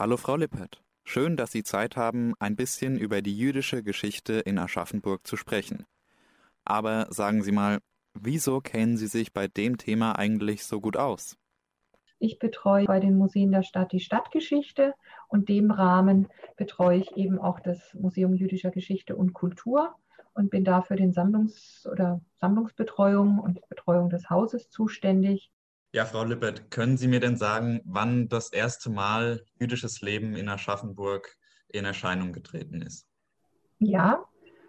[0.00, 0.82] Hallo Frau Lippert.
[1.04, 5.84] Schön, dass Sie Zeit haben, ein bisschen über die jüdische Geschichte in Aschaffenburg zu sprechen.
[6.64, 7.80] Aber sagen Sie mal,
[8.14, 11.36] wieso kennen Sie sich bei dem Thema eigentlich so gut aus?
[12.18, 14.94] Ich betreue bei den Museen der Stadt die Stadtgeschichte
[15.28, 19.94] und dem Rahmen betreue ich eben auch das Museum jüdischer Geschichte und Kultur
[20.32, 25.50] und bin dafür den Sammlungs- oder Sammlungsbetreuung und Betreuung des Hauses zuständig.
[25.92, 30.48] Ja, Frau Lippert, können Sie mir denn sagen, wann das erste Mal jüdisches Leben in
[30.48, 31.36] Aschaffenburg
[31.68, 33.08] in Erscheinung getreten ist?
[33.80, 34.24] Ja,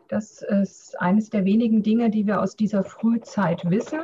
[0.08, 4.02] das ist eines der wenigen Dinge, die wir aus dieser Frühzeit wissen.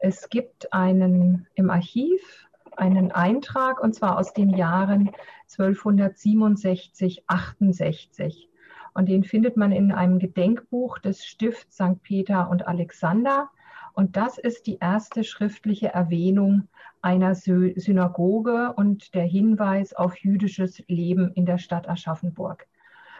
[0.00, 5.10] Es gibt einen im Archiv einen Eintrag und zwar aus den Jahren
[5.50, 8.48] 1267, 68.
[8.94, 12.02] Und den findet man in einem Gedenkbuch des Stifts St.
[12.02, 13.50] Peter und Alexander.
[13.98, 16.68] Und das ist die erste schriftliche Erwähnung
[17.02, 22.68] einer Synagoge und der Hinweis auf jüdisches Leben in der Stadt Aschaffenburg.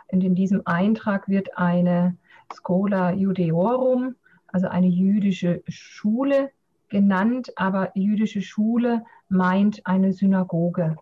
[0.06, 2.16] Und in diesem Eintrag wird eine
[2.54, 4.15] Schola Judeorum,
[4.46, 6.52] also eine jüdische Schule
[6.88, 10.96] genannt, aber jüdische Schule meint eine Synagoge.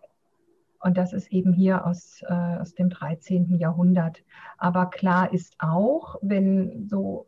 [0.79, 3.59] Und das ist eben hier aus, äh, aus dem 13.
[3.59, 4.23] Jahrhundert.
[4.57, 7.26] Aber klar ist auch, wenn so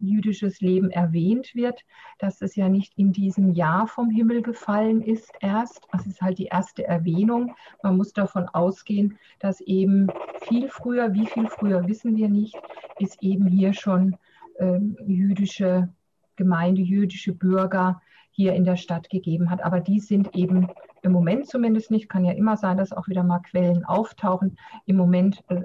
[0.00, 1.84] jüdisches Leben erwähnt wird,
[2.18, 5.86] dass es ja nicht in diesem Jahr vom Himmel gefallen ist erst.
[5.92, 7.54] Das ist halt die erste Erwähnung.
[7.82, 10.08] Man muss davon ausgehen, dass eben
[10.42, 12.56] viel früher, wie viel früher wissen wir nicht,
[12.98, 14.16] ist eben hier schon
[14.58, 15.88] ähm, jüdische
[16.36, 19.64] Gemeinde, jüdische Bürger hier in der Stadt gegeben hat.
[19.64, 20.68] Aber die sind eben
[21.02, 24.56] im Moment zumindest nicht, kann ja immer sein, dass auch wieder mal Quellen auftauchen.
[24.86, 25.62] Im Moment äh,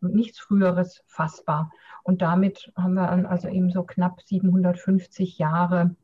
[0.00, 1.70] nichts Früheres fassbar.
[2.02, 5.94] Und damit haben wir also eben so knapp 750 Jahre,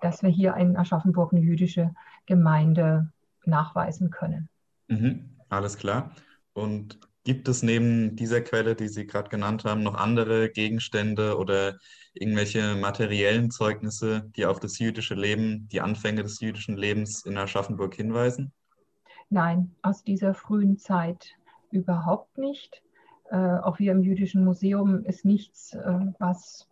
[0.00, 1.94] dass wir hier in Aschaffenburg eine jüdische
[2.26, 3.12] Gemeinde
[3.44, 4.48] nachweisen können.
[4.88, 6.12] Mhm, alles klar.
[6.52, 11.78] Und Gibt es neben dieser Quelle, die Sie gerade genannt haben, noch andere Gegenstände oder
[12.14, 17.94] irgendwelche materiellen Zeugnisse, die auf das jüdische Leben, die Anfänge des jüdischen Lebens in Aschaffenburg
[17.94, 18.52] hinweisen?
[19.30, 21.36] Nein, aus dieser frühen Zeit
[21.72, 22.82] überhaupt nicht.
[23.30, 26.68] Äh, auch hier im Jüdischen Museum ist nichts, äh, was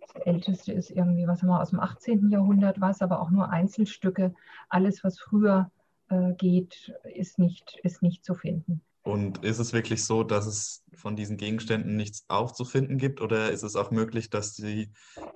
[0.00, 2.30] das älteste ist irgendwie, was haben wir aus dem 18.
[2.30, 4.34] Jahrhundert was, aber auch nur Einzelstücke.
[4.68, 5.70] Alles, was früher
[6.10, 8.82] äh, geht, ist nicht, ist nicht zu finden.
[9.02, 13.62] Und ist es wirklich so, dass es von diesen Gegenständen nichts aufzufinden gibt oder ist
[13.62, 14.90] es auch möglich, dass sie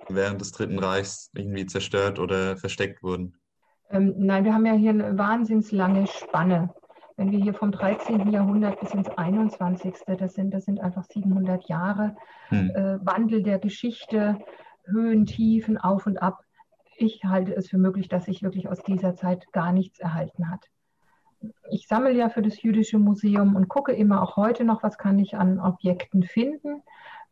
[0.07, 3.35] während des Dritten Reichs irgendwie zerstört oder versteckt wurden?
[3.91, 6.73] Ähm, nein, wir haben ja hier eine wahnsinnslange Spanne.
[7.19, 8.31] Wenn wir hier vom 13.
[8.31, 9.93] Jahrhundert bis ins 21.
[10.17, 12.15] das sind, das sind einfach 700 Jahre
[12.47, 12.69] hm.
[12.69, 14.39] äh, Wandel der Geschichte,
[14.85, 16.45] Höhen, Tiefen, auf und ab.
[16.95, 20.69] Ich halte es für möglich, dass sich wirklich aus dieser Zeit gar nichts erhalten hat
[21.69, 25.19] ich sammle ja für das Jüdische Museum und gucke immer auch heute noch, was kann
[25.19, 26.83] ich an Objekten finden,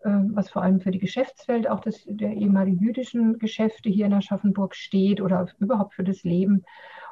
[0.05, 4.13] ähm, was vor allem für die Geschäftswelt auch des, der ehemaligen jüdischen Geschäfte hier in
[4.13, 6.63] Aschaffenburg steht oder überhaupt für das Leben.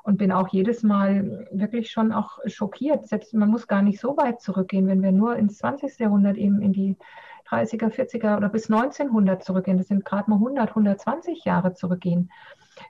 [0.05, 3.07] Und bin auch jedes Mal wirklich schon auch schockiert.
[3.07, 5.97] Selbst man muss gar nicht so weit zurückgehen, wenn wir nur ins 20.
[5.97, 6.95] Jahrhundert eben in die
[7.49, 9.79] 30er, 40er oder bis 1900 zurückgehen.
[9.79, 12.29] Das sind gerade mal 100, 120 Jahre zurückgehen.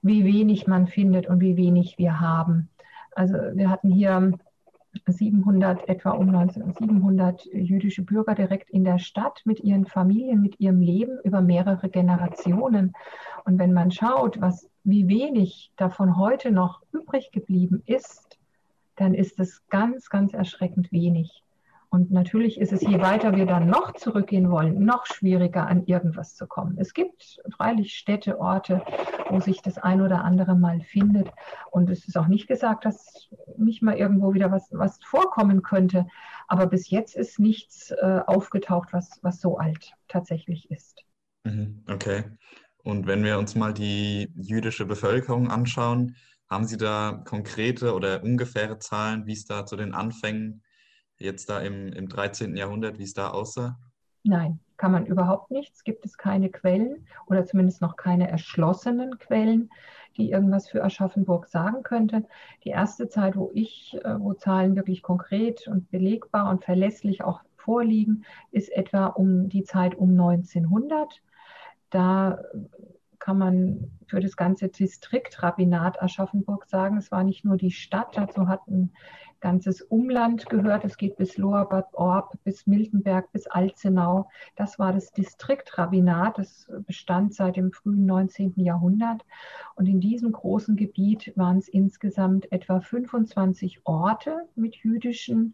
[0.02, 2.68] Wie wenig man findet und wie wenig wir haben.
[3.12, 4.34] Also wir hatten hier
[5.08, 10.82] 700, etwa um 1900 jüdische Bürger direkt in der Stadt mit ihren Familien, mit ihrem
[10.82, 12.94] Leben über mehrere Generationen.
[13.46, 18.38] Und wenn man schaut, was, wie wenig davon heute noch übrig geblieben ist,
[18.96, 21.44] dann ist es ganz, ganz erschreckend wenig.
[21.90, 26.36] Und natürlich ist es, je weiter wir dann noch zurückgehen wollen, noch schwieriger an irgendwas
[26.36, 26.78] zu kommen.
[26.78, 28.84] Es gibt freilich Städte, Orte,
[29.30, 31.30] wo sich das ein oder andere mal findet.
[31.72, 36.06] Und es ist auch nicht gesagt, dass nicht mal irgendwo wieder was, was vorkommen könnte.
[36.48, 41.06] Aber bis jetzt ist nichts äh, aufgetaucht, was, was so alt tatsächlich ist.
[41.46, 42.26] Mhm, okay.
[42.86, 46.16] Und wenn wir uns mal die jüdische Bevölkerung anschauen,
[46.48, 50.62] haben Sie da konkrete oder ungefähre Zahlen, wie es da zu den Anfängen
[51.18, 52.56] jetzt da im, im 13.
[52.56, 53.80] Jahrhundert, wie es da aussah?
[54.24, 55.84] Nein, kann man überhaupt nichts.
[55.84, 59.72] Gibt es keine Quellen oder zumindest noch keine erschlossenen Quellen,
[60.16, 62.28] die irgendwas für Aschaffenburg sagen könnte.
[62.66, 67.42] Die erste Zeit, wo ich, äh, wo Zahlen wirklich konkret und belegbar und verlässlich auch
[67.58, 71.24] vorliegen, ist etwa um die Zeit um 1900.
[71.90, 72.40] Da
[73.20, 78.18] kann man für das ganze Distrikt Rabbinat Aschaffenburg sagen, es war nicht nur die Stadt,
[78.18, 78.92] dazu hatten
[79.46, 80.86] ganzes Umland gehört.
[80.86, 84.28] Es geht bis Lower Bad Orb, bis Miltenberg, bis Alzenau.
[84.56, 86.38] Das war das Distriktrabbinat.
[86.38, 88.54] Das bestand seit dem frühen 19.
[88.56, 89.24] Jahrhundert.
[89.76, 95.54] Und in diesem großen Gebiet waren es insgesamt etwa 25 Orte mit jüdischen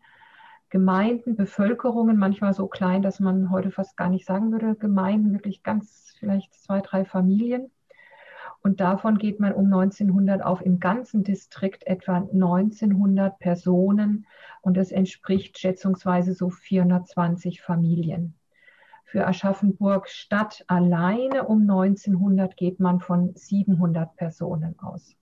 [0.72, 5.64] Gemeinden, Bevölkerungen, manchmal so klein, dass man heute fast gar nicht sagen würde, Gemeinden, wirklich
[5.64, 7.70] ganz vielleicht zwei, drei Familien.
[8.64, 14.26] Und davon geht man um 1900 auf im ganzen Distrikt etwa 1900 Personen
[14.62, 18.36] und das entspricht schätzungsweise so 420 Familien.
[19.04, 25.18] Für Aschaffenburg Stadt alleine um 1900 geht man von 700 Personen aus.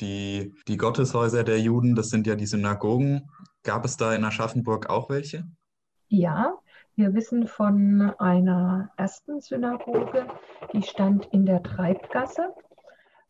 [0.00, 3.28] Die, die Gotteshäuser der Juden, das sind ja die Synagogen.
[3.62, 5.44] Gab es da in Aschaffenburg auch welche?
[6.08, 6.54] Ja,
[6.94, 10.26] wir wissen von einer ersten Synagoge,
[10.72, 12.52] die stand in der Treibgasse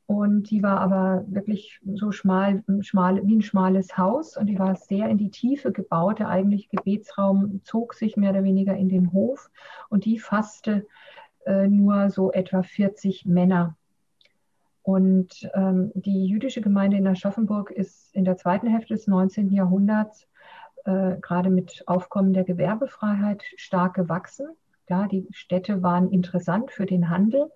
[0.06, 4.74] und die war aber wirklich so schmal, schmal wie ein schmales Haus und die war
[4.76, 6.18] sehr in die Tiefe gebaut.
[6.18, 9.50] Der eigentliche Gebetsraum zog sich mehr oder weniger in den Hof
[9.88, 10.86] und die fasste
[11.46, 13.76] äh, nur so etwa 40 Männer.
[14.82, 19.52] Und ähm, die jüdische Gemeinde in Aschaffenburg ist in der zweiten Hälfte des 19.
[19.52, 20.26] Jahrhunderts
[20.84, 24.48] äh, gerade mit Aufkommen der Gewerbefreiheit stark gewachsen.
[24.88, 27.50] Ja, die Städte waren interessant für den Handel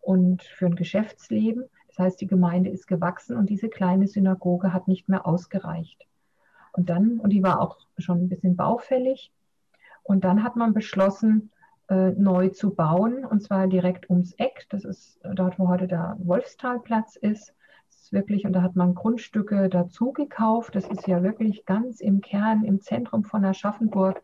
[0.00, 1.64] und für ein Geschäftsleben.
[1.88, 6.08] Das heißt, die Gemeinde ist gewachsen und diese kleine Synagoge hat nicht mehr ausgereicht.
[6.72, 9.30] Und dann, und die war auch schon ein bisschen baufällig.
[10.02, 11.52] Und dann hat man beschlossen,
[11.88, 14.66] äh, neu zu bauen, und zwar direkt ums Eck.
[14.70, 17.54] Das ist dort, wo heute der Wolfstalplatz ist
[18.10, 20.74] wirklich, und da hat man Grundstücke dazu gekauft.
[20.74, 24.20] Das ist ja wirklich ganz im Kern, im Zentrum von Aschaffenburg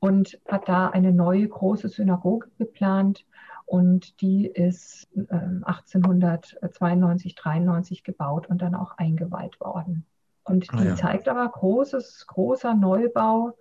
[0.00, 3.24] und hat da eine neue große Synagoge geplant.
[3.64, 10.06] Und die ist äh, 1892, 93 gebaut und dann auch eingeweiht worden.
[10.44, 10.94] Und die ah, ja.
[10.94, 13.54] zeigt aber großes, großer Neubau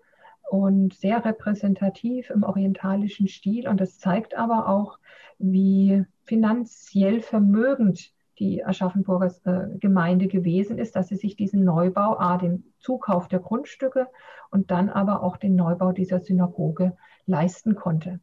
[0.49, 3.67] und sehr repräsentativ im orientalischen Stil.
[3.67, 4.99] Und das zeigt aber auch,
[5.37, 12.37] wie finanziell vermögend die Aschaffenburger äh, Gemeinde gewesen ist, dass sie sich diesen Neubau, a,
[12.37, 14.07] den Zukauf der Grundstücke
[14.51, 18.19] und dann aber auch den Neubau dieser Synagoge leisten konnte.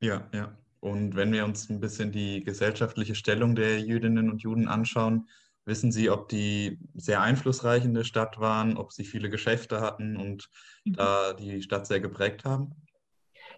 [0.00, 0.52] Ja, ja.
[0.80, 5.28] Und wenn wir uns ein bisschen die gesellschaftliche Stellung der Jüdinnen und Juden anschauen,
[5.64, 10.16] wissen Sie, ob die sehr einflussreich in der Stadt waren, ob sie viele Geschäfte hatten
[10.16, 10.48] und
[10.84, 10.92] mhm.
[10.94, 12.72] da die Stadt sehr geprägt haben?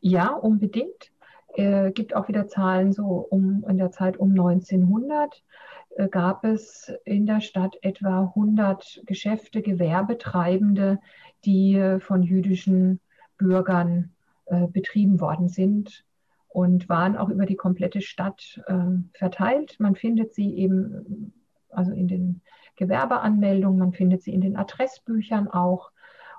[0.00, 1.12] Ja, unbedingt.
[1.54, 5.42] Äh, gibt auch wieder Zahlen so um in der Zeit um 1900
[5.96, 10.98] äh, gab es in der Stadt etwa 100 Geschäfte, Gewerbetreibende,
[11.44, 13.00] die äh, von jüdischen
[13.38, 14.12] Bürgern
[14.46, 16.04] äh, betrieben worden sind
[16.48, 18.62] und waren auch über die komplette Stadt
[19.12, 19.74] verteilt.
[19.80, 21.32] Man findet sie eben
[21.74, 22.40] also in den
[22.76, 25.90] Gewerbeanmeldungen, man findet sie in den Adressbüchern auch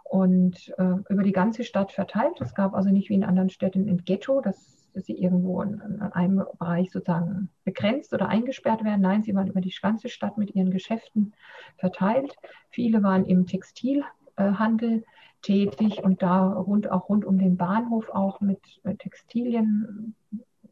[0.03, 0.73] und
[1.09, 2.39] über die ganze Stadt verteilt.
[2.41, 5.81] Es gab also nicht wie in anderen Städten ein Ghetto, das dass sie irgendwo in,
[5.81, 9.01] in, einem Bereich sozusagen begrenzt oder eingesperrt werden.
[9.01, 11.33] Nein, sie waren über die ganze Stadt mit ihren Geschäften
[11.77, 12.35] verteilt.
[12.69, 15.03] Viele waren im Textilhandel
[15.41, 18.59] tätig und da rund auch rund um den Bahnhof auch mit
[18.99, 20.15] Textilien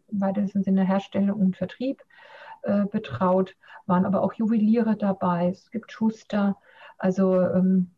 [0.08, 2.02] im weitesten Sinne Herstellung und Vertrieb
[2.64, 3.56] äh, betraut,
[3.86, 5.50] waren aber auch Juweliere dabei.
[5.50, 6.58] Es gibt Schuster,
[6.98, 7.92] also ähm,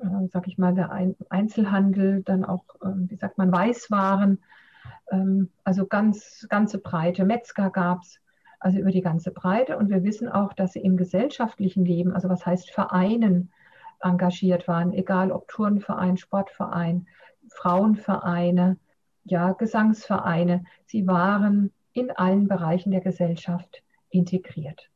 [0.00, 0.90] äh, sag ich mal, der
[1.30, 4.42] Einzelhandel, dann auch, ähm, wie sagt man, Weißwaren,
[5.10, 7.24] ähm, also ganz, ganze Breite.
[7.24, 8.20] Metzger gab es,
[8.60, 9.78] also über die ganze Breite.
[9.78, 13.50] Und wir wissen auch, dass sie im gesellschaftlichen Leben, also was heißt Vereinen,
[14.00, 17.06] engagiert waren, egal ob Turnverein, Sportverein,
[17.48, 18.76] Frauenvereine,
[19.24, 20.64] ja, Gesangsvereine.
[20.84, 24.90] Sie waren in allen Bereichen der Gesellschaft integriert.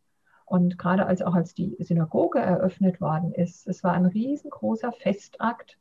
[0.45, 5.79] Und gerade als auch als die Synagoge eröffnet worden ist, es war ein riesengroßer Festakt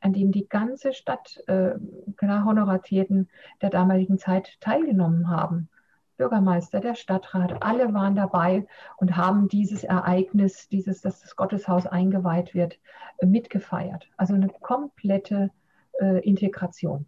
[0.00, 1.72] an dem die ganze Stadt äh,
[2.20, 3.28] Honoratierten
[3.62, 5.68] der damaligen Zeit teilgenommen haben.
[6.16, 8.66] Bürgermeister, der Stadtrat, alle waren dabei
[8.98, 12.78] und haben dieses Ereignis, dieses, dass das Gotteshaus eingeweiht wird,
[13.18, 14.08] äh, mitgefeiert.
[14.16, 15.50] Also eine komplette
[15.98, 17.06] äh, Integration.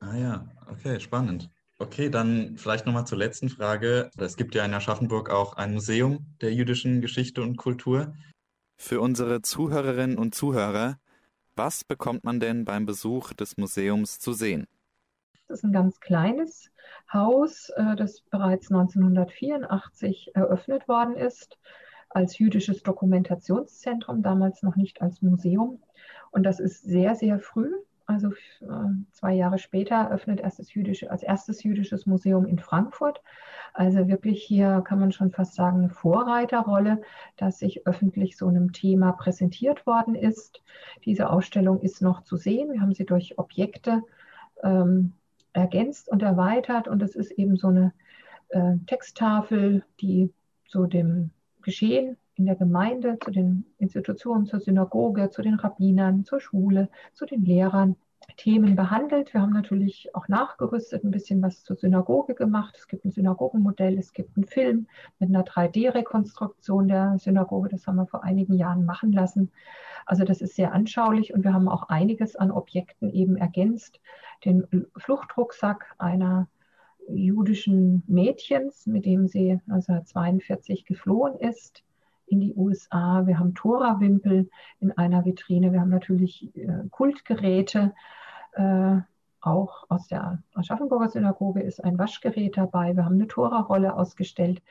[0.00, 1.50] Ah ja, okay, spannend.
[1.80, 4.10] Okay, dann vielleicht nochmal zur letzten Frage.
[4.18, 8.14] Es gibt ja in Aschaffenburg auch ein Museum der jüdischen Geschichte und Kultur.
[8.76, 10.98] Für unsere Zuhörerinnen und Zuhörer,
[11.54, 14.66] was bekommt man denn beim Besuch des Museums zu sehen?
[15.46, 16.68] Das ist ein ganz kleines
[17.12, 21.58] Haus, äh, das bereits 1984 eröffnet worden ist
[22.08, 25.80] als jüdisches Dokumentationszentrum, damals noch nicht als Museum.
[26.32, 27.72] Und das ist sehr, sehr früh
[28.08, 28.30] Also
[28.62, 33.20] äh, zwei Jahre später öffnet erstes jüdische, als erstes jüdisches Museum in Frankfurt.
[33.74, 37.02] Also wirklich hier kann man schon fast sagen eine Vorreiterrolle,
[37.36, 40.62] dass sich öffentlich so einem Thema präsentiert worden ist.
[41.04, 42.72] Diese Ausstellung ist noch zu sehen.
[42.72, 44.02] Wir haben sie durch Objekte
[44.62, 45.12] ähm,
[45.52, 47.92] ergänzt und erweitert und es ist eben so eine
[48.48, 50.32] äh, Texttafel, die
[50.66, 56.40] zu dem Geschehen in der Gemeinde, zu den Institutionen, zur Synagoge, zu den Rabbinern, zur
[56.40, 57.96] Schule, zu den Lehrern
[58.36, 59.32] Themen behandelt.
[59.32, 62.76] Wir haben natürlich auch nachgerüstet, ein bisschen was zur Synagoge gemacht.
[62.78, 64.86] Es gibt ein Synagogenmodell, es gibt einen Film
[65.18, 67.68] mit einer 3D-Rekonstruktion der Synagoge.
[67.70, 69.50] Das haben wir vor einigen Jahren machen lassen.
[70.06, 74.00] Also das ist sehr anschaulich und wir haben auch einiges an Objekten eben ergänzt.
[74.44, 74.66] Den
[74.96, 76.48] Fluchtrucksack einer
[77.08, 81.82] jüdischen Mädchens, mit dem sie 1942 geflohen ist
[82.28, 83.26] in die USA.
[83.26, 84.48] Wir haben Tora-Wimpel
[84.80, 85.72] in einer Vitrine.
[85.72, 87.94] Wir haben natürlich äh, Kultgeräte.
[88.52, 88.98] Äh,
[89.40, 92.94] auch aus der Aschaffenburger Synagoge ist ein Waschgerät dabei.
[92.94, 94.62] Wir haben eine Tora-Rolle ausgestellt.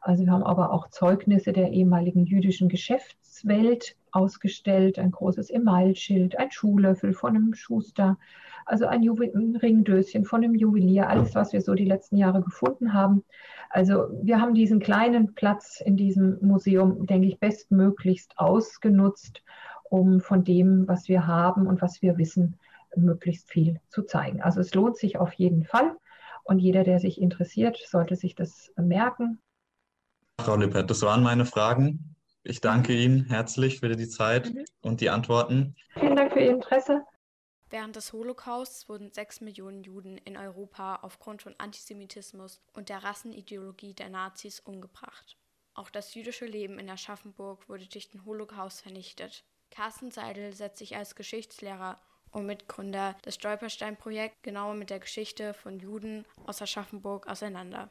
[0.00, 6.50] Also wir haben aber auch Zeugnisse der ehemaligen jüdischen Geschäftswelt ausgestellt, ein großes Emailschild, ein
[6.50, 8.18] Schuhlöffel von einem Schuster,
[8.66, 12.92] also ein, ein Ringdöschen von einem Juwelier, alles, was wir so die letzten Jahre gefunden
[12.92, 13.24] haben.
[13.70, 19.42] Also wir haben diesen kleinen Platz in diesem Museum, denke ich, bestmöglichst ausgenutzt,
[19.84, 22.58] um von dem, was wir haben und was wir wissen,
[22.96, 24.42] möglichst viel zu zeigen.
[24.42, 25.96] Also es lohnt sich auf jeden Fall.
[26.44, 29.40] Und jeder, der sich interessiert, sollte sich das merken.
[30.40, 32.16] Frau Lippert, das waren meine Fragen.
[32.42, 34.64] Ich danke Ihnen herzlich für die Zeit mhm.
[34.82, 35.74] und die Antworten.
[35.98, 37.02] Vielen Dank für Ihr Interesse.
[37.70, 43.94] Während des Holocausts wurden sechs Millionen Juden in Europa aufgrund von Antisemitismus und der Rassenideologie
[43.94, 45.38] der Nazis umgebracht.
[45.72, 49.44] Auch das jüdische Leben in Aschaffenburg wurde durch den Holocaust vernichtet.
[49.70, 52.00] Carsten Seidel setzt sich als Geschichtslehrer
[52.34, 57.88] und Mitgründer des Stolperstein-Projekts genauer mit der Geschichte von Juden aus Aschaffenburg auseinander.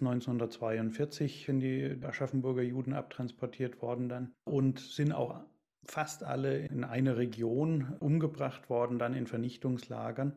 [0.00, 5.40] 1942 sind die Aschaffenburger Juden abtransportiert worden dann und sind auch
[5.84, 10.36] fast alle in eine Region umgebracht worden, dann in Vernichtungslagern.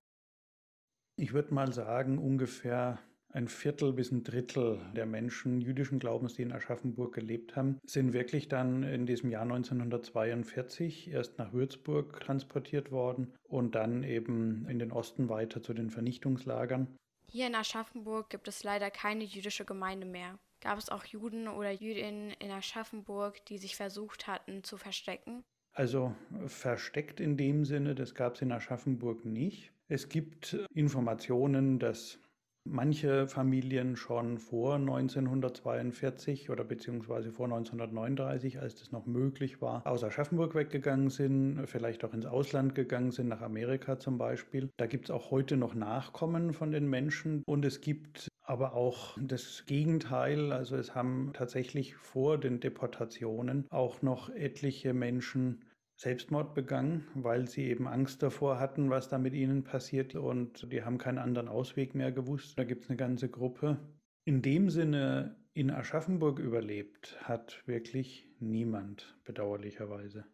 [1.16, 3.00] Ich würde mal sagen, ungefähr
[3.34, 8.14] ein Viertel bis ein Drittel der Menschen jüdischen Glaubens, die in Aschaffenburg gelebt haben, sind
[8.14, 14.78] wirklich dann in diesem Jahr 1942 erst nach Würzburg transportiert worden und dann eben in
[14.78, 16.88] den Osten weiter zu den Vernichtungslagern.
[17.32, 20.38] Hier in Aschaffenburg gibt es leider keine jüdische Gemeinde mehr.
[20.62, 25.44] Gab es auch Juden oder Jüdinnen in Aschaffenburg, die sich versucht hatten zu verstecken?
[25.74, 29.72] Also versteckt in dem Sinne, das gab es in Aschaffenburg nicht.
[29.88, 32.20] Es gibt Informationen, dass
[32.66, 40.04] manche Familien schon vor 1942 oder beziehungsweise vor 1939, als das noch möglich war, aus
[40.04, 44.70] Aschaffenburg weggegangen sind, vielleicht auch ins Ausland gegangen sind, nach Amerika zum Beispiel.
[44.78, 49.18] Da gibt es auch heute noch Nachkommen von den Menschen und es gibt aber auch
[49.20, 50.52] das Gegenteil.
[50.52, 55.62] Also es haben tatsächlich vor den Deportationen auch noch etliche Menschen
[55.96, 60.84] Selbstmord begangen, weil sie eben Angst davor hatten, was da mit ihnen passiert und die
[60.84, 62.58] haben keinen anderen Ausweg mehr gewusst.
[62.58, 63.78] Da gibt es eine ganze Gruppe.
[64.26, 70.26] In dem Sinne in Aschaffenburg überlebt hat wirklich niemand, bedauerlicherweise.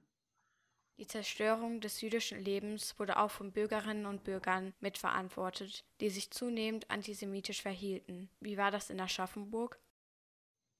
[0.99, 6.91] Die Zerstörung des jüdischen Lebens wurde auch von Bürgerinnen und Bürgern mitverantwortet, die sich zunehmend
[6.91, 8.29] antisemitisch verhielten.
[8.41, 9.79] Wie war das in Aschaffenburg?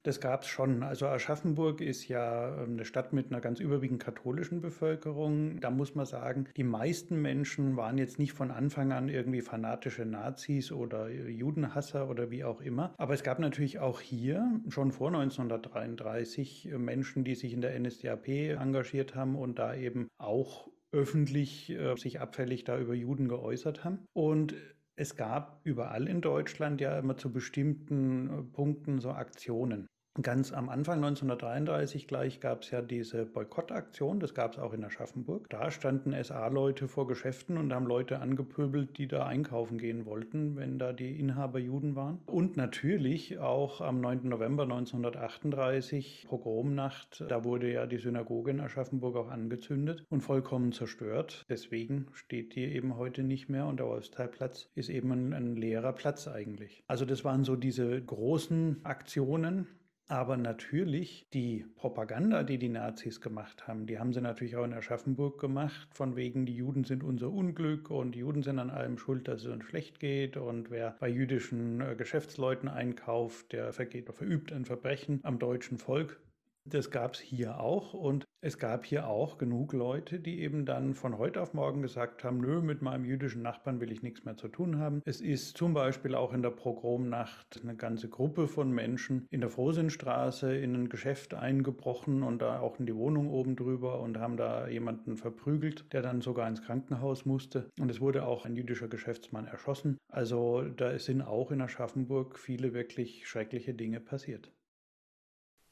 [0.03, 0.82] Das gab es schon.
[0.82, 5.60] Also Aschaffenburg ist ja ähm, eine Stadt mit einer ganz überwiegend katholischen Bevölkerung.
[5.60, 10.06] Da muss man sagen, die meisten Menschen waren jetzt nicht von Anfang an irgendwie fanatische
[10.06, 12.94] Nazis oder Judenhasser oder wie auch immer.
[12.98, 18.29] Aber es gab natürlich auch hier schon vor 1933 Menschen, die sich in der NSDAP
[18.29, 24.00] engagiert haben und da eben auch öffentlich äh, sich abfällig da über Juden geäußert haben.
[24.13, 24.56] Und
[25.00, 29.88] es gab überall in Deutschland ja immer zu bestimmten äh, Punkten so Aktionen.
[30.22, 34.84] Ganz am Anfang 1933 gleich gab es ja diese Boykottaktion, das gab es auch in
[34.84, 35.48] Aschaffenburg.
[35.50, 40.78] Da standen SA-Leute vor Geschäften und haben Leute angepöbelt, die da einkaufen gehen wollten, wenn
[40.78, 42.20] da die Inhaber Juden waren.
[42.25, 44.28] Und natürlich auch am 9.
[44.28, 51.46] November 1938, Pogromnacht, da wurde ja die Synagoge in Aschaffenburg auch angezündet und vollkommen zerstört.
[51.50, 55.94] Deswegen steht die eben heute nicht mehr und der Wolfsteilplatz ist eben ein, ein leerer
[55.94, 56.84] Platz eigentlich.
[56.88, 59.68] Also das waren so diese großen Aktionen,
[60.10, 64.74] aber natürlich die Propaganda, die die Nazis gemacht haben, die haben sie natürlich auch in
[64.74, 68.98] Aschaffenburg gemacht, von wegen die Juden sind unser Unglück und die Juden sind an allem
[68.98, 74.10] schuld, dass es uns schlecht geht und wer bei jüdischen äh, Geschäftsleuten einkauft, der vergeht
[74.10, 76.20] oder verübt ein Verbrechen am deutschen Volk.
[76.66, 80.93] Das gab es hier auch und Es gab hier auch genug Leute, die eben dann
[80.93, 84.38] von heute auf morgen gesagt haben, nö, mit meinem jüdischen Nachbarn will ich nichts mehr
[84.38, 85.01] zu tun haben.
[85.03, 89.50] Es ist zum Beispiel auch in der Progromnacht eine ganze Gruppe von Menschen in der
[89.50, 94.38] Frohsinnstraße in ein Geschäft eingebrochen und da auch in die Wohnung oben drüber und haben
[94.38, 97.69] da jemanden verprügelt, der dann sogar ins Krankenhaus musste.
[97.77, 99.98] Und es wurde auch ein jüdischer Geschäftsmann erschossen.
[100.08, 104.50] Also da sind auch in Aschaffenburg viele wirklich schreckliche Dinge passiert.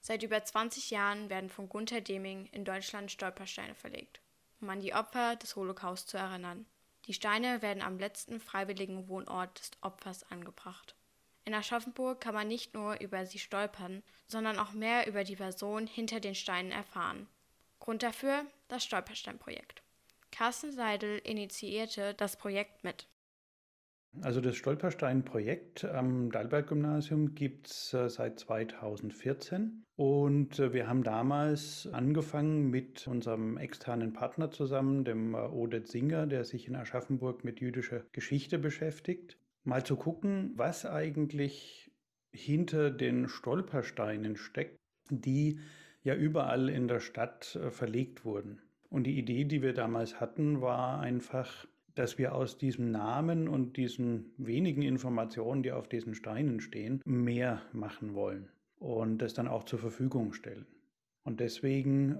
[0.08, 4.22] Seit über 20 Jahren werden von Gunther Deming in Deutschland Stolpersteine verlegt,
[4.62, 6.66] um an die Opfer des Holocaust zu erinnern.
[7.08, 10.96] Die Steine werden am letzten freiwilligen Wohnort des Opfers angebracht.
[11.44, 15.88] In Aschaffenburg kann man nicht nur über sie stolpern, sondern auch mehr über die Person
[15.88, 17.28] hinter den Steinen erfahren.
[17.82, 19.84] Grund dafür das Stolpersteinprojekt.
[20.32, 23.08] Carsten Seidel initiierte das Projekt mit.
[24.22, 31.88] Also das Stolperstein-Projekt am Dalberg-Gymnasium gibt es äh, seit 2014 und äh, wir haben damals
[31.92, 37.60] angefangen mit unserem externen Partner zusammen, dem äh, Odet Singer, der sich in Aschaffenburg mit
[37.60, 41.92] jüdischer Geschichte beschäftigt, mal zu gucken, was eigentlich
[42.32, 44.78] hinter den Stolpersteinen steckt,
[45.10, 45.60] die
[46.04, 48.62] ja überall in der Stadt verlegt wurden.
[48.90, 51.68] Und die Idee, die wir damals hatten, war einfach
[51.98, 57.62] dass wir aus diesem Namen und diesen wenigen Informationen, die auf diesen Steinen stehen, mehr
[57.74, 58.50] machen wollen
[58.80, 60.66] und das dann auch zur Verfügung stellen.
[61.24, 62.20] Und deswegen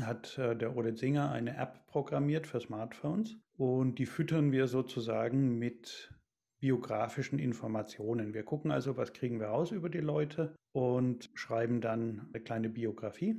[0.00, 5.58] hat äh, der Odet Singer eine App programmiert für Smartphones und die füttern wir sozusagen
[5.58, 6.12] mit
[6.60, 8.34] biografischen Informationen.
[8.34, 12.68] Wir gucken also, was kriegen wir raus über die Leute und schreiben dann eine kleine
[12.68, 13.36] Biografie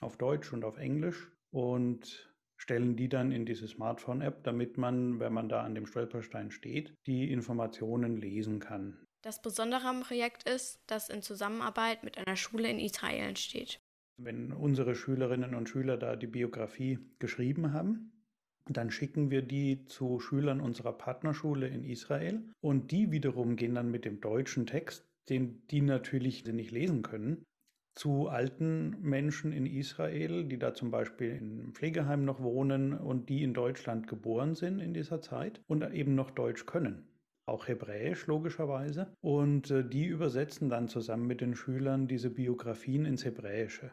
[0.00, 2.31] auf Deutsch und auf Englisch und
[2.62, 6.94] stellen die dann in diese Smartphone-App, damit man, wenn man da an dem Stolperstein steht,
[7.06, 8.96] die Informationen lesen kann.
[9.22, 13.80] Das Besondere am Projekt ist, dass in Zusammenarbeit mit einer Schule in Israel entsteht.
[14.16, 18.12] Wenn unsere Schülerinnen und Schüler da die Biografie geschrieben haben,
[18.68, 23.90] dann schicken wir die zu Schülern unserer Partnerschule in Israel und die wiederum gehen dann
[23.90, 27.44] mit dem deutschen Text, den die natürlich nicht lesen können,
[27.94, 33.42] zu alten Menschen in Israel, die da zum Beispiel im Pflegeheim noch wohnen und die
[33.42, 37.06] in Deutschland geboren sind in dieser Zeit und eben noch Deutsch können.
[37.44, 39.12] Auch Hebräisch logischerweise.
[39.20, 43.90] Und äh, die übersetzen dann zusammen mit den Schülern diese Biografien ins Hebräische.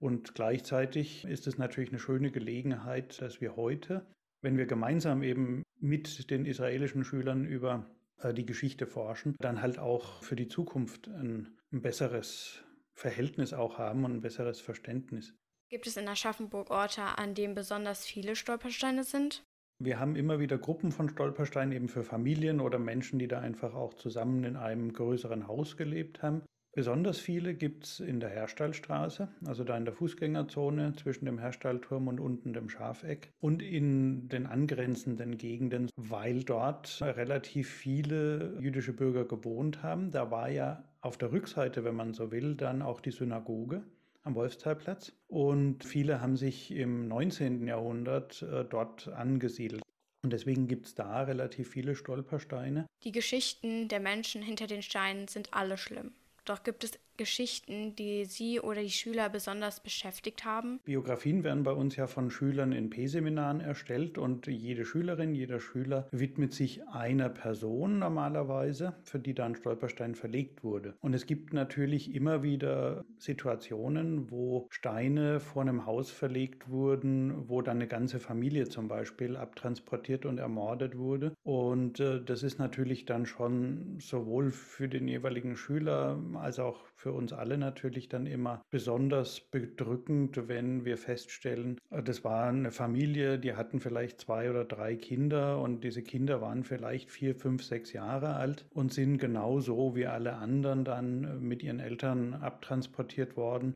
[0.00, 4.06] Und gleichzeitig ist es natürlich eine schöne Gelegenheit, dass wir heute,
[4.42, 7.86] wenn wir gemeinsam eben mit den israelischen Schülern über
[8.18, 12.64] äh, die Geschichte forschen, dann halt auch für die Zukunft ein, ein besseres
[12.98, 15.34] Verhältnis auch haben und ein besseres Verständnis.
[15.70, 19.44] Gibt es in Aschaffenburg Orte, an denen besonders viele Stolpersteine sind?
[19.80, 23.74] Wir haben immer wieder Gruppen von Stolpersteinen eben für Familien oder Menschen, die da einfach
[23.74, 26.42] auch zusammen in einem größeren Haus gelebt haben.
[26.74, 32.08] Besonders viele gibt es in der Herstallstraße, also da in der Fußgängerzone zwischen dem Herstallturm
[32.08, 39.24] und unten dem Schafeck und in den angrenzenden Gegenden, weil dort relativ viele jüdische Bürger
[39.24, 40.10] gewohnt haben.
[40.10, 43.82] Da war ja auf der Rückseite, wenn man so will, dann auch die Synagoge
[44.24, 47.66] am Wolfstalplatz und viele haben sich im 19.
[47.66, 49.82] Jahrhundert äh, dort angesiedelt.
[50.22, 52.86] Und deswegen gibt es da relativ viele Stolpersteine.
[53.04, 56.12] Die Geschichten der Menschen hinter den Steinen sind alle schlimm.
[56.44, 60.80] Doch gibt es Geschichten, die Sie oder die Schüler besonders beschäftigt haben?
[60.84, 66.08] Biografien werden bei uns ja von Schülern in P-Seminaren erstellt und jede Schülerin, jeder Schüler
[66.12, 70.94] widmet sich einer Person normalerweise, für die da ein Stolperstein verlegt wurde.
[71.00, 77.60] Und es gibt natürlich immer wieder Situationen, wo Steine vor einem Haus verlegt wurden, wo
[77.60, 81.32] dann eine ganze Familie zum Beispiel abtransportiert und ermordet wurde.
[81.42, 87.12] Und äh, das ist natürlich dann schon sowohl für den jeweiligen Schüler als auch für
[87.12, 93.38] uns alle natürlich dann immer besonders bedrückend, wenn wir feststellen, äh, das war eine Familie,
[93.38, 97.92] die hatten vielleicht zwei oder drei Kinder und diese Kinder waren vielleicht vier, fünf, sechs
[97.92, 103.74] Jahre alt und sind genauso wie alle anderen dann äh, mit ihren Eltern abtransportiert worden.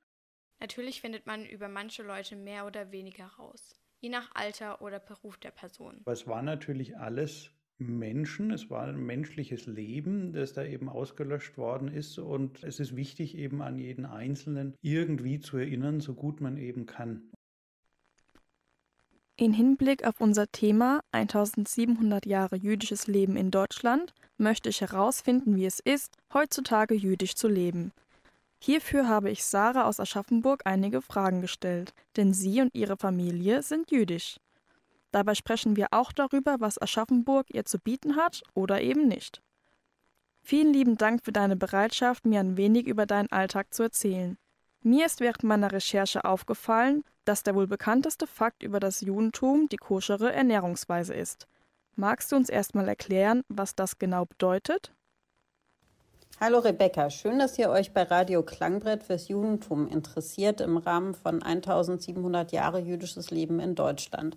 [0.61, 5.37] Natürlich findet man über manche Leute mehr oder weniger raus, je nach Alter oder Beruf
[5.39, 6.01] der Person.
[6.05, 11.57] Aber es war natürlich alles Menschen, es war ein menschliches Leben, das da eben ausgelöscht
[11.57, 12.19] worden ist.
[12.19, 16.87] Und es ist wichtig, eben an jeden Einzelnen irgendwie zu erinnern, so gut man eben
[16.87, 17.31] kann.
[19.37, 25.67] In Hinblick auf unser Thema 1700 Jahre jüdisches Leben in Deutschland möchte ich herausfinden, wie
[25.67, 27.93] es ist, heutzutage jüdisch zu leben.
[28.61, 33.91] Hierfür habe ich Sarah aus Aschaffenburg einige Fragen gestellt, denn sie und ihre Familie sind
[33.91, 34.39] jüdisch.
[35.13, 39.43] Dabei sprechen wir auch darüber, was Aschaffenburg ihr zu bieten hat oder eben nicht.
[40.41, 44.37] Vielen lieben Dank für deine Bereitschaft, mir ein wenig über deinen Alltag zu erzählen.
[44.83, 49.77] Mir ist während meiner Recherche aufgefallen, dass der wohl bekannteste Fakt über das Judentum die
[49.77, 51.47] koschere Ernährungsweise ist.
[51.95, 54.93] Magst du uns erstmal erklären, was das genau bedeutet?
[56.41, 61.41] Hallo Rebecca, schön, dass ihr euch bei Radio Klangbrett fürs Judentum interessiert im Rahmen von
[61.41, 64.37] 1700 Jahre jüdisches Leben in Deutschland.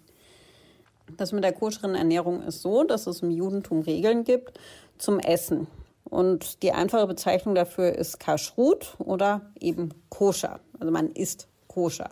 [1.18, 4.60] Das mit der koscheren Ernährung ist so, dass es im Judentum Regeln gibt
[4.98, 5.68] zum Essen.
[6.04, 10.60] Und die einfache Bezeichnung dafür ist Kashrut oder eben koscher.
[10.80, 12.10] Also man isst koscher.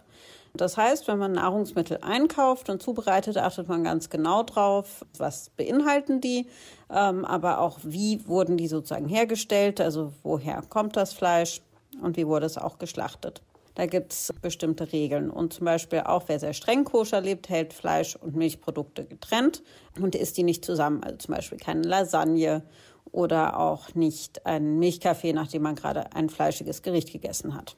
[0.55, 6.21] Das heißt, wenn man Nahrungsmittel einkauft und zubereitet, achtet man ganz genau drauf, was beinhalten
[6.21, 6.47] die,
[6.91, 11.61] ähm, aber auch wie wurden die sozusagen hergestellt, also woher kommt das Fleisch
[12.01, 13.41] und wie wurde es auch geschlachtet.
[13.75, 15.29] Da gibt es bestimmte Regeln.
[15.29, 19.63] Und zum Beispiel auch wer sehr streng koscher lebt, hält Fleisch und Milchprodukte getrennt
[19.99, 21.03] und isst die nicht zusammen.
[21.03, 22.63] Also zum Beispiel keine Lasagne
[23.11, 27.75] oder auch nicht einen Milchkaffee, nachdem man gerade ein fleischiges Gericht gegessen hat.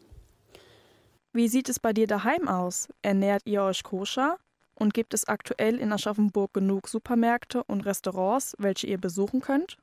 [1.34, 2.88] Wie sieht es bei dir daheim aus?
[3.02, 4.38] Ernährt ihr euch koscher?
[4.78, 9.78] Und gibt es aktuell in Aschaffenburg genug Supermärkte und Restaurants, welche ihr besuchen könnt?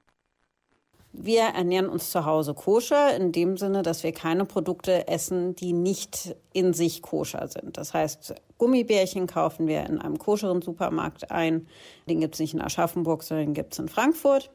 [1.14, 5.74] Wir ernähren uns zu Hause koscher in dem Sinne, dass wir keine Produkte essen, die
[5.74, 7.76] nicht in sich koscher sind.
[7.76, 11.66] Das heißt, Gummibärchen kaufen wir in einem koscheren Supermarkt ein.
[12.08, 14.50] Den gibt es nicht in Aschaffenburg, sondern den gibt es in Frankfurt.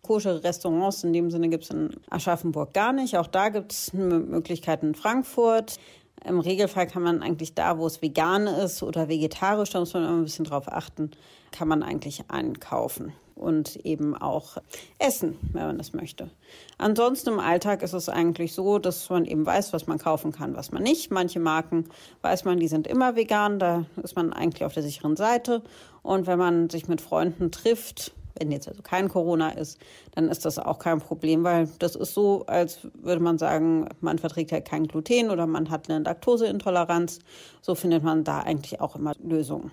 [0.00, 3.18] Koschere Restaurants in dem Sinne gibt es in Aschaffenburg gar nicht.
[3.18, 5.78] Auch da gibt es Möglichkeiten in Frankfurt.
[6.24, 10.04] Im Regelfall kann man eigentlich da, wo es vegan ist oder vegetarisch, da muss man
[10.04, 11.10] immer ein bisschen drauf achten,
[11.52, 14.58] kann man eigentlich einkaufen und eben auch
[14.98, 16.30] essen, wenn man das möchte.
[16.76, 20.56] Ansonsten im Alltag ist es eigentlich so, dass man eben weiß, was man kaufen kann,
[20.56, 21.10] was man nicht.
[21.10, 21.84] Manche Marken
[22.22, 25.62] weiß man, die sind immer vegan, da ist man eigentlich auf der sicheren Seite.
[26.02, 29.78] Und wenn man sich mit Freunden trifft, wenn jetzt also kein Corona ist,
[30.12, 34.18] dann ist das auch kein Problem, weil das ist so, als würde man sagen, man
[34.18, 37.20] verträgt halt kein Gluten oder man hat eine Laktoseintoleranz.
[37.60, 39.70] So findet man da eigentlich auch immer Lösungen.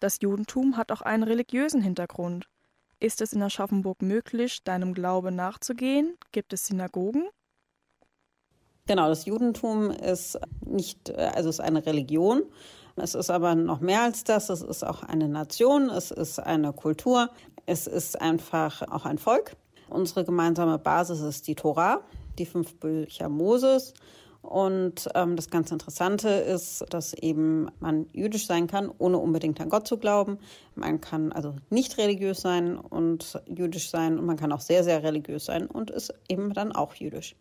[0.00, 2.48] Das Judentum hat auch einen religiösen Hintergrund.
[3.00, 6.16] Ist es in Aschaffenburg möglich, deinem Glaube nachzugehen?
[6.32, 7.28] Gibt es Synagogen?
[8.86, 12.42] Genau, das Judentum ist nicht, also ist eine Religion
[12.96, 14.50] es ist aber noch mehr als das.
[14.50, 17.30] Es ist auch eine Nation, es ist eine Kultur,
[17.66, 19.56] es ist einfach auch ein Volk.
[19.88, 22.00] Unsere gemeinsame Basis ist die Tora,
[22.38, 23.94] die fünf Bücher Moses.
[24.42, 29.68] Und ähm, das ganz Interessante ist, dass eben man jüdisch sein kann, ohne unbedingt an
[29.68, 30.38] Gott zu glauben.
[30.74, 35.02] Man kann also nicht religiös sein und jüdisch sein und man kann auch sehr, sehr
[35.02, 37.36] religiös sein und ist eben dann auch jüdisch.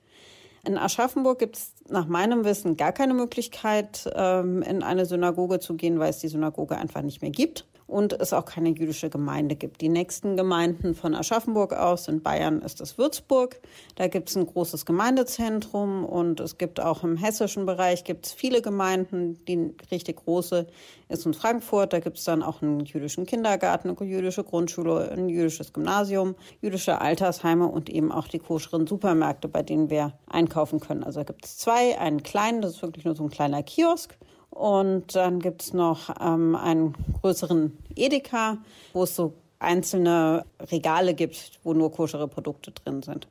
[0.65, 5.75] In Aschaffenburg gibt es nach meinem Wissen gar keine Möglichkeit, ähm, in eine Synagoge zu
[5.75, 9.55] gehen, weil es die Synagoge einfach nicht mehr gibt und es auch keine jüdische Gemeinde
[9.55, 9.81] gibt.
[9.81, 13.59] Die nächsten Gemeinden von Aschaffenburg aus in Bayern ist das Würzburg.
[13.95, 18.61] Da gibt es ein großes Gemeindezentrum und es gibt auch im hessischen Bereich gibt viele
[18.61, 19.43] Gemeinden.
[19.45, 20.67] Die richtig große
[21.09, 21.93] ist in Frankfurt.
[21.93, 27.01] Da gibt es dann auch einen jüdischen Kindergarten, eine jüdische Grundschule, ein jüdisches Gymnasium, jüdische
[27.01, 31.03] Altersheime und eben auch die koscheren Supermärkte, bei denen wir einkaufen können.
[31.03, 34.17] Also da gibt es zwei, einen kleinen, das ist wirklich nur so ein kleiner Kiosk
[34.49, 38.57] und dann gibt es noch ähm, einen größeren Edeka,
[38.93, 43.27] wo es so einzelne Regale gibt, wo nur koschere Produkte drin sind.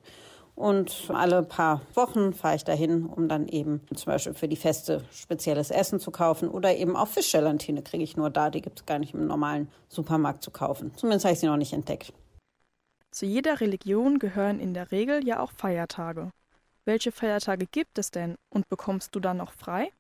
[0.55, 5.05] Und alle paar Wochen fahre ich dahin, um dann eben zum Beispiel für die Feste
[5.13, 8.51] spezielles Essen zu kaufen oder eben auch Fischgelatine kriege ich nur da.
[8.51, 10.93] Die gibt es gar nicht im normalen Supermarkt zu kaufen.
[10.97, 12.13] Zumindest habe ich sie noch nicht entdeckt.
[13.13, 16.31] Zu jeder Religion gehören in der Regel ja auch Feiertage.
[16.85, 19.93] Welche Feiertage gibt es denn und bekommst du dann noch frei?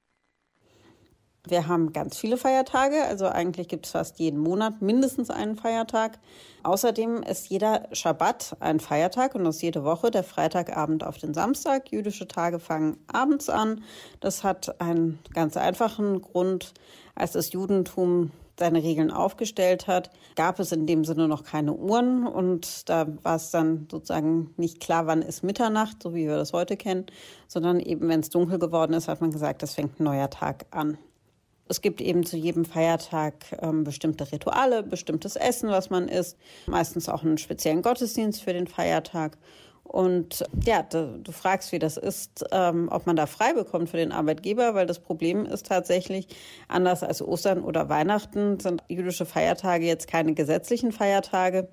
[1.48, 6.18] Wir haben ganz viele Feiertage, also eigentlich gibt es fast jeden Monat mindestens einen Feiertag.
[6.62, 11.90] Außerdem ist jeder Schabbat ein Feiertag und das jede Woche der Freitagabend auf den Samstag.
[11.90, 13.82] Jüdische Tage fangen abends an.
[14.20, 16.74] Das hat einen ganz einfachen Grund.
[17.14, 22.26] Als das Judentum seine Regeln aufgestellt hat, gab es in dem Sinne noch keine Uhren
[22.26, 26.52] und da war es dann sozusagen nicht klar, wann ist Mitternacht, so wie wir das
[26.52, 27.06] heute kennen,
[27.46, 30.66] sondern eben, wenn es dunkel geworden ist, hat man gesagt, es fängt ein neuer Tag
[30.72, 30.98] an.
[31.68, 37.09] Es gibt eben zu jedem Feiertag ähm, bestimmte Rituale, bestimmtes Essen, was man isst, meistens
[37.09, 39.37] auch einen speziellen Gottesdienst für den Feiertag.
[39.88, 43.96] Und ja, du, du fragst, wie das ist, ähm, ob man da frei bekommt für
[43.96, 46.28] den Arbeitgeber, weil das Problem ist tatsächlich,
[46.68, 51.68] anders als Ostern oder Weihnachten sind jüdische Feiertage jetzt keine gesetzlichen Feiertage.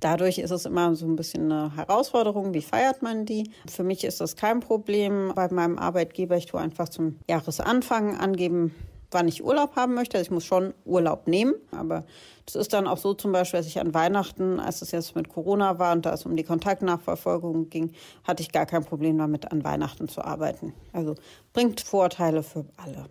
[0.00, 3.50] Dadurch ist es immer so ein bisschen eine Herausforderung, wie feiert man die.
[3.70, 6.36] Für mich ist das kein Problem bei meinem Arbeitgeber.
[6.36, 8.74] Ich tue einfach zum Jahresanfang angeben,
[9.14, 10.18] wann ich Urlaub haben möchte.
[10.18, 12.04] Also ich muss schon Urlaub nehmen, aber
[12.44, 15.28] das ist dann auch so zum Beispiel, dass ich an Weihnachten, als es jetzt mit
[15.28, 17.92] Corona war und da es um die Kontaktnachverfolgung ging,
[18.24, 20.74] hatte ich gar kein Problem damit, an Weihnachten zu arbeiten.
[20.92, 21.14] Also
[21.52, 23.06] bringt Vorteile für alle.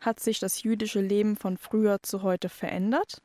[0.00, 3.22] Hat sich das jüdische Leben von früher zu heute verändert?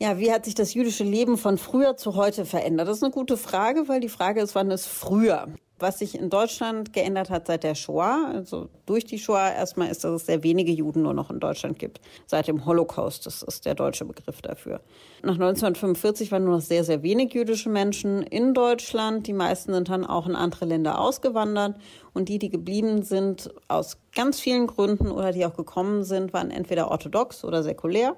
[0.00, 2.86] Ja, wie hat sich das jüdische Leben von früher zu heute verändert?
[2.86, 5.48] Das ist eine gute Frage, weil die Frage ist, wann ist früher?
[5.80, 10.04] Was sich in Deutschland geändert hat seit der Shoah, also durch die Shoah erstmal, ist,
[10.04, 12.00] dass es sehr wenige Juden nur noch in Deutschland gibt.
[12.26, 14.80] Seit dem Holocaust, das ist der deutsche Begriff dafür.
[15.22, 19.26] Nach 1945 waren nur noch sehr, sehr wenig jüdische Menschen in Deutschland.
[19.26, 21.76] Die meisten sind dann auch in andere Länder ausgewandert.
[22.12, 26.52] Und die, die geblieben sind, aus ganz vielen Gründen oder die auch gekommen sind, waren
[26.52, 28.16] entweder orthodox oder säkulär.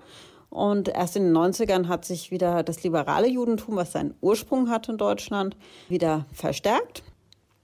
[0.50, 4.88] Und erst in den 90ern hat sich wieder das liberale Judentum, was seinen Ursprung hat
[4.88, 5.56] in Deutschland,
[5.88, 7.04] wieder verstärkt.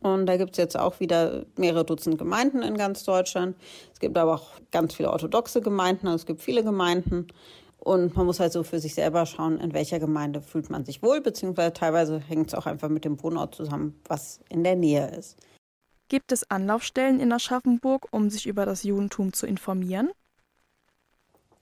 [0.00, 3.56] Und da gibt es jetzt auch wieder mehrere Dutzend Gemeinden in ganz Deutschland.
[3.92, 7.26] Es gibt aber auch ganz viele orthodoxe Gemeinden, also es gibt viele Gemeinden.
[7.78, 11.02] Und man muss halt so für sich selber schauen, in welcher Gemeinde fühlt man sich
[11.02, 15.08] wohl, beziehungsweise teilweise hängt es auch einfach mit dem Wohnort zusammen, was in der Nähe
[15.16, 15.36] ist.
[16.08, 20.10] Gibt es Anlaufstellen in Aschaffenburg, um sich über das Judentum zu informieren?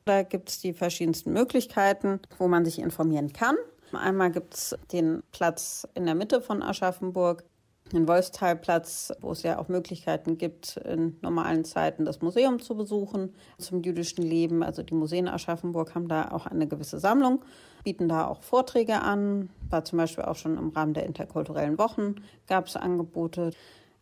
[0.05, 3.57] Da gibt es die verschiedensten Möglichkeiten, wo man sich informieren kann.
[3.93, 7.45] Einmal gibt es den Platz in der Mitte von Aschaffenburg,
[7.93, 13.35] den Wolfstalplatz, wo es ja auch Möglichkeiten gibt, in normalen Zeiten das Museum zu besuchen
[13.59, 14.63] zum jüdischen Leben.
[14.63, 17.43] Also die Museen Aschaffenburg haben da auch eine gewisse Sammlung,
[17.83, 19.49] bieten da auch Vorträge an.
[19.71, 23.53] War zum Beispiel auch schon im Rahmen der interkulturellen Wochen gab es Angebote.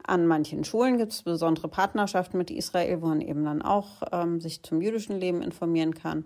[0.05, 4.41] An manchen Schulen gibt es besondere Partnerschaften mit Israel, wo man eben dann auch ähm,
[4.41, 6.25] sich zum jüdischen Leben informieren kann.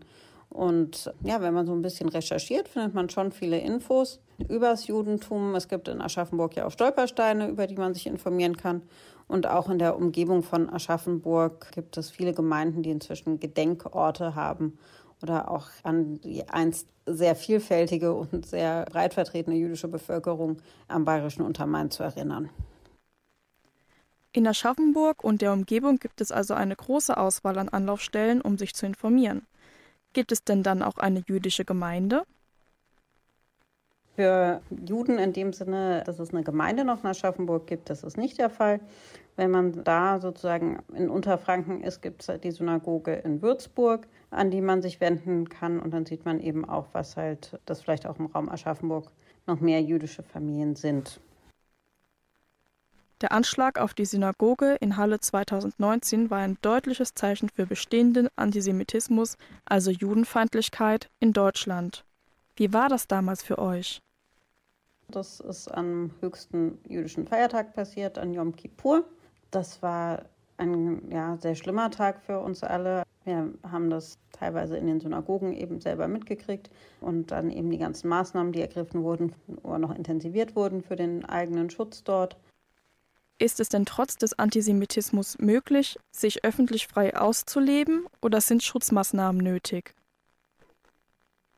[0.49, 4.87] Und ja, wenn man so ein bisschen recherchiert, findet man schon viele Infos über das
[4.87, 5.55] Judentum.
[5.55, 8.83] Es gibt in Aschaffenburg ja auch Stolpersteine, über die man sich informieren kann.
[9.29, 14.79] Und auch in der Umgebung von Aschaffenburg gibt es viele Gemeinden, die inzwischen Gedenkorte haben
[15.23, 20.59] oder auch an die einst sehr vielfältige und sehr breit vertretene jüdische Bevölkerung
[20.89, 22.51] am bayerischen Untermain zu erinnern.
[24.37, 28.75] In Aschaffenburg und der Umgebung gibt es also eine große Auswahl an Anlaufstellen, um sich
[28.75, 29.47] zu informieren.
[30.13, 32.23] Gibt es denn dann auch eine jüdische Gemeinde?
[34.15, 38.19] Für Juden in dem Sinne, dass es eine Gemeinde noch in Aschaffenburg gibt, das ist
[38.19, 38.81] nicht der Fall.
[39.37, 44.61] Wenn man da sozusagen in Unterfranken ist, gibt es die Synagoge in Würzburg, an die
[44.61, 45.81] man sich wenden kann.
[45.81, 49.11] Und dann sieht man eben auch, was halt, dass vielleicht auch im Raum Aschaffenburg
[49.47, 51.23] noch mehr jüdische Familien sind.
[53.23, 59.39] Der Anschlag auf die Synagoge in Halle 2019 war ein deutliches Zeichen für bestehenden Antisemitismus,
[59.65, 62.05] also Judenfeindlichkeit, in Deutschland.
[62.57, 64.03] Wie war das damals für euch?
[65.09, 69.05] Das ist am höchsten jüdischen Feiertag passiert, an Yom Kippur.
[69.51, 70.27] Das war
[70.59, 73.03] ein ja, sehr schlimmer Tag für uns alle.
[73.25, 78.09] Wir haben das teilweise in den Synagogen eben selber mitgekriegt und dann eben die ganzen
[78.09, 82.37] Maßnahmen, die ergriffen wurden oder noch intensiviert wurden für den eigenen Schutz dort.
[83.39, 89.95] Ist es denn trotz des Antisemitismus möglich, sich öffentlich frei auszuleben oder sind Schutzmaßnahmen nötig?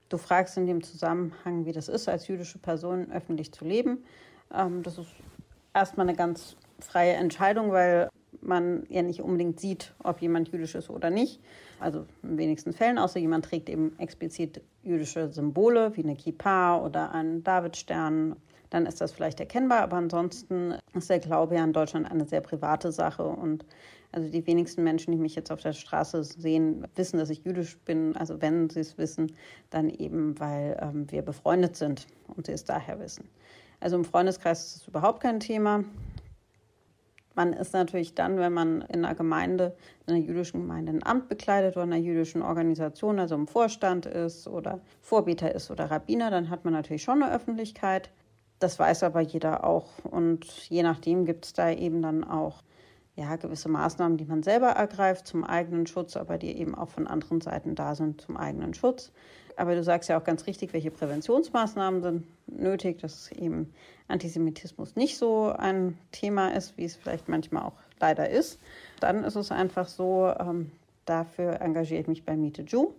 [0.09, 4.05] Du fragst in dem Zusammenhang, wie das ist, als jüdische Person öffentlich zu leben.
[4.53, 5.11] Ähm, das ist
[5.73, 8.09] erstmal eine ganz freie Entscheidung, weil
[8.41, 11.41] man ja nicht unbedingt sieht, ob jemand jüdisch ist oder nicht.
[11.79, 17.13] Also in wenigsten Fällen, außer jemand trägt eben explizit jüdische Symbole wie eine Kippa oder
[17.13, 18.37] einen Davidstern
[18.71, 19.81] dann ist das vielleicht erkennbar.
[19.81, 23.25] Aber ansonsten ist der Glaube ja in Deutschland eine sehr private Sache.
[23.25, 23.65] Und
[24.13, 27.79] also die wenigsten Menschen, die mich jetzt auf der Straße sehen, wissen, dass ich jüdisch
[27.79, 28.17] bin.
[28.17, 29.33] Also wenn sie es wissen,
[29.71, 33.29] dann eben, weil ähm, wir befreundet sind und sie es daher wissen.
[33.81, 35.85] Also im Freundeskreis ist es überhaupt kein Thema.
[37.39, 39.77] Man ist natürlich dann, wenn man in einer Gemeinde,
[40.07, 44.07] in einer jüdischen Gemeinde ein Amt bekleidet oder in einer jüdischen Organisation, also im Vorstand
[44.07, 48.11] ist oder Vorbeter ist oder Rabbiner, dann hat man natürlich schon eine Öffentlichkeit.
[48.59, 50.05] Das weiß aber jeder auch.
[50.05, 52.63] Und je nachdem gibt es da eben dann auch
[53.19, 57.09] ja, gewisse Maßnahmen, die man selber ergreift zum eigenen Schutz, aber die eben auch von
[57.09, 59.13] anderen Seiten da sind zum eigenen Schutz.
[59.57, 63.73] Aber du sagst ja auch ganz richtig, welche Präventionsmaßnahmen sind nötig, dass eben
[64.07, 68.61] Antisemitismus nicht so ein Thema ist, wie es vielleicht manchmal auch leider ist.
[69.01, 70.71] Dann ist es einfach so, ähm,
[71.07, 72.93] dafür engagiere ich mich bei Miete Jew.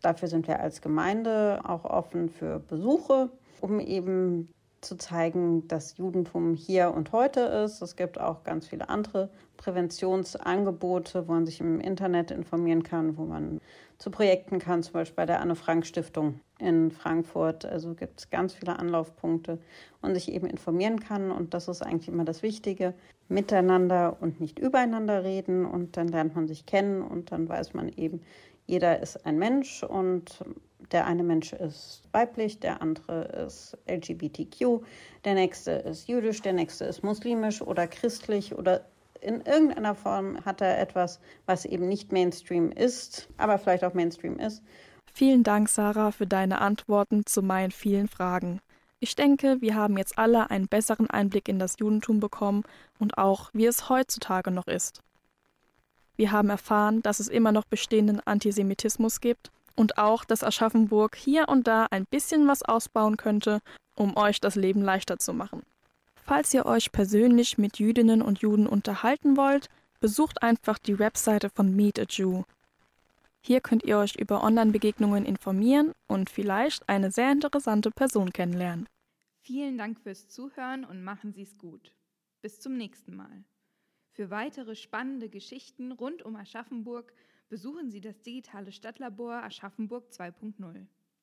[0.00, 3.28] Dafür sind wir als Gemeinde auch offen für Besuche,
[3.60, 4.48] um eben
[4.80, 7.82] zu zeigen, dass Judentum hier und heute ist.
[7.82, 13.24] Es gibt auch ganz viele andere Präventionsangebote, wo man sich im Internet informieren kann, wo
[13.24, 13.60] man
[13.98, 17.66] zu Projekten kann, zum Beispiel bei der Anne-Frank-Stiftung in Frankfurt.
[17.66, 19.58] Also gibt es ganz viele Anlaufpunkte
[20.00, 21.30] und sich eben informieren kann.
[21.30, 22.94] Und das ist eigentlich immer das Wichtige.
[23.28, 25.66] Miteinander und nicht übereinander reden.
[25.66, 28.22] Und dann lernt man sich kennen und dann weiß man eben,
[28.66, 30.44] jeder ist ein Mensch und
[30.92, 34.82] der eine Mensch ist weiblich, der andere ist LGBTQ,
[35.24, 38.84] der nächste ist jüdisch, der nächste ist muslimisch oder christlich oder
[39.22, 44.38] In irgendeiner Form hat er etwas, was eben nicht Mainstream ist, aber vielleicht auch Mainstream
[44.38, 44.62] ist.
[45.12, 48.60] Vielen Dank, Sarah, für deine Antworten zu meinen vielen Fragen.
[48.98, 52.64] Ich denke, wir haben jetzt alle einen besseren Einblick in das Judentum bekommen
[52.98, 55.02] und auch, wie es heutzutage noch ist.
[56.16, 61.48] Wir haben erfahren, dass es immer noch bestehenden Antisemitismus gibt und auch, dass Aschaffenburg hier
[61.48, 63.60] und da ein bisschen was ausbauen könnte,
[63.94, 65.62] um euch das Leben leichter zu machen.
[66.14, 69.68] Falls ihr euch persönlich mit Jüdinnen und Juden unterhalten wollt,
[70.00, 72.44] besucht einfach die Webseite von Meet a Jew.
[73.42, 78.88] Hier könnt ihr euch über Online-Begegnungen informieren und vielleicht eine sehr interessante Person kennenlernen.
[79.42, 81.94] Vielen Dank fürs Zuhören und machen Sie es gut.
[82.42, 83.44] Bis zum nächsten Mal.
[84.12, 87.12] Für weitere spannende Geschichten rund um Aschaffenburg
[87.50, 90.86] besuchen Sie das digitale Stadtlabor Aschaffenburg 2.0.